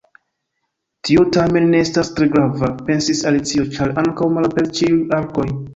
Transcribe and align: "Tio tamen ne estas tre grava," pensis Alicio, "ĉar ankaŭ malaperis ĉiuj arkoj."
"Tio 1.09 1.25
tamen 1.35 1.67
ne 1.75 1.81
estas 1.87 2.11
tre 2.17 2.31
grava," 2.33 2.73
pensis 2.91 3.25
Alicio, 3.33 3.69
"ĉar 3.77 3.97
ankaŭ 4.05 4.35
malaperis 4.39 4.79
ĉiuj 4.81 5.01
arkoj." 5.23 5.51